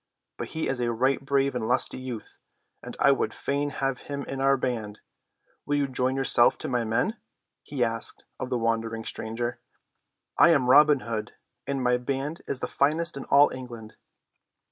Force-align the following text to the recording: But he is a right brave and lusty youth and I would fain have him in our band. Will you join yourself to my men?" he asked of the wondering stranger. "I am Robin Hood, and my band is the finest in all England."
But 0.37 0.47
he 0.57 0.67
is 0.67 0.79
a 0.79 0.91
right 0.91 1.23
brave 1.23 1.53
and 1.53 1.67
lusty 1.67 1.99
youth 1.99 2.39
and 2.81 2.97
I 2.99 3.11
would 3.11 3.35
fain 3.35 3.69
have 3.69 3.99
him 4.09 4.23
in 4.23 4.41
our 4.41 4.57
band. 4.57 5.01
Will 5.63 5.75
you 5.75 5.87
join 5.87 6.15
yourself 6.15 6.57
to 6.57 6.67
my 6.67 6.83
men?" 6.83 7.17
he 7.61 7.83
asked 7.83 8.25
of 8.39 8.49
the 8.49 8.57
wondering 8.57 9.05
stranger. 9.05 9.59
"I 10.39 10.49
am 10.49 10.71
Robin 10.71 11.01
Hood, 11.01 11.33
and 11.67 11.83
my 11.83 11.97
band 11.97 12.41
is 12.47 12.61
the 12.61 12.67
finest 12.67 13.15
in 13.15 13.25
all 13.25 13.51
England." 13.51 13.95